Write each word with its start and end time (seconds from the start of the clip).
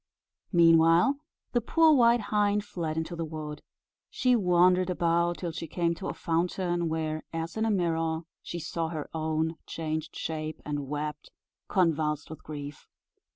Meanwhile, 0.51 1.17
the 1.51 1.61
poor 1.61 1.93
white 1.93 2.21
hind 2.33 2.65
fled 2.65 2.97
into 2.97 3.15
the 3.15 3.23
wood. 3.23 3.61
She 4.09 4.35
wandered 4.35 4.89
about 4.89 5.37
till 5.37 5.51
she 5.51 5.67
came 5.67 5.93
to 5.93 6.07
a 6.07 6.13
fountain, 6.15 6.89
where, 6.89 7.23
as 7.31 7.55
in 7.55 7.65
a 7.65 7.69
mirror, 7.69 8.23
she 8.41 8.57
saw 8.57 8.87
her 8.87 9.11
own 9.13 9.57
changed 9.67 10.15
shape, 10.15 10.59
and 10.65 10.87
wept, 10.87 11.29
convulsed 11.69 12.31
with 12.31 12.41
grief. 12.41 12.87